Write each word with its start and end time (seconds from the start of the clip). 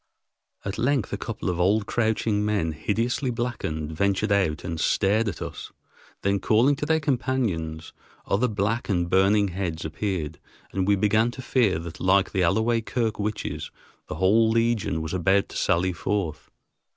At 0.65 0.79
length 0.79 1.13
a 1.13 1.17
couple 1.17 1.47
of 1.47 1.59
old, 1.59 1.85
crouching 1.85 2.43
men, 2.43 2.71
hideously 2.71 3.29
blackened, 3.29 3.91
ventured 3.91 4.31
out 4.31 4.63
and 4.63 4.79
stared 4.79 5.27
at 5.27 5.43
us, 5.43 5.71
then, 6.23 6.39
calling 6.39 6.75
to 6.77 6.87
their 6.87 6.99
companions, 6.99 7.93
other 8.25 8.47
black 8.47 8.89
and 8.89 9.11
burning 9.11 9.49
heads 9.49 9.85
appeared, 9.85 10.39
and 10.71 10.87
we 10.87 10.95
began 10.95 11.29
to 11.29 11.43
fear 11.43 11.77
that 11.77 11.99
like 11.99 12.31
the 12.31 12.41
Alloway 12.41 12.81
Kirk 12.81 13.19
witches 13.19 13.69
the 14.07 14.15
whole 14.15 14.49
legion 14.49 15.03
was 15.03 15.13
about 15.13 15.49
to 15.49 15.55
sally 15.55 15.93
forth. 15.93 16.49